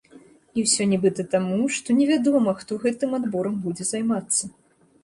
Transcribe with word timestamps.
А 0.53 0.61
ўсё 0.63 0.87
нібыта 0.93 1.25
таму, 1.35 1.59
што 1.75 1.99
не 1.99 2.09
вядома, 2.13 2.57
хто 2.63 2.79
гэтым 2.87 3.15
адборам 3.21 3.63
будзе 3.69 3.83
займацца. 3.93 4.53